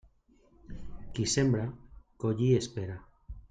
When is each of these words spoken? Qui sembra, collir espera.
Qui 1.19 1.27
sembra, 1.35 1.67
collir 2.25 2.51
espera. 2.65 3.01